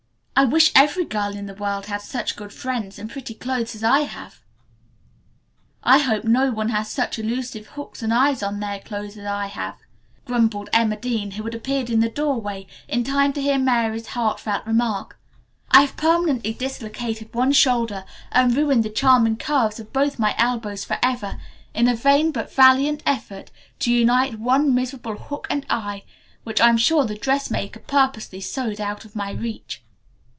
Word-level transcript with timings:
"I 0.33 0.45
wish 0.45 0.71
every 0.73 1.05
girl 1.05 1.35
in 1.35 1.45
the 1.45 1.53
world 1.53 1.85
had 1.85 2.01
such 2.01 2.35
good 2.35 2.51
friends 2.51 2.97
and 2.97 3.11
pretty 3.11 3.35
clothes 3.35 3.75
as 3.75 3.83
I 3.83 3.99
have!" 3.99 4.41
"I 5.83 5.99
hope 5.99 6.23
no 6.23 6.49
one 6.49 6.69
has 6.69 6.89
such 6.89 7.19
elusive 7.19 7.67
hooks 7.67 8.01
and 8.01 8.11
eyes 8.11 8.41
on 8.41 8.59
their 8.59 8.79
clothes 8.79 9.17
as 9.19 9.27
I 9.27 9.45
have," 9.45 9.77
grumbled 10.25 10.67
Emma 10.73 10.97
Dean, 10.97 11.29
who 11.33 11.43
had 11.43 11.53
appeared 11.53 11.91
in 11.91 11.99
the 11.99 12.09
doorway 12.09 12.65
in 12.87 13.03
time 13.03 13.33
to 13.33 13.41
hear 13.41 13.59
Mary's 13.59 14.07
heartfelt 14.07 14.65
remark. 14.65 15.19
"I 15.69 15.81
have 15.81 15.95
permanently 15.95 16.53
dislocated 16.53 17.31
one 17.35 17.51
shoulder 17.51 18.03
and 18.31 18.57
ruined 18.57 18.83
the 18.83 18.89
charming 18.89 19.37
curves 19.37 19.79
of 19.79 19.93
both 19.93 20.17
my 20.17 20.33
elbows 20.39 20.83
forever, 20.83 21.39
in 21.75 21.87
a 21.87 21.93
vain, 21.95 22.31
but 22.31 22.51
valiant, 22.51 23.03
effort 23.05 23.51
to 23.77 23.93
unite 23.93 24.39
one 24.39 24.73
miserable 24.73 25.17
hook 25.17 25.45
and 25.51 25.67
eye, 25.69 26.01
which 26.43 26.59
I'm 26.59 26.77
sure 26.77 27.05
the 27.05 27.13
dressmaker 27.13 27.81
purposely 27.81 28.41
sewed 28.41 28.81
out 28.81 29.05
of 29.05 29.15
my 29.15 29.29
reach." 29.29 29.83